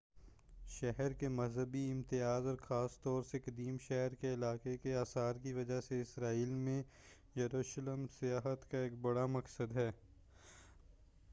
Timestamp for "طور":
3.01-3.23